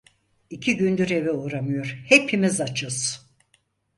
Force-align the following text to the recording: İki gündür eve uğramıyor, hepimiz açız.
İki 0.49 0.77
gündür 0.77 1.09
eve 1.09 1.31
uğramıyor, 1.31 2.01
hepimiz 2.07 2.61
açız. 2.61 3.25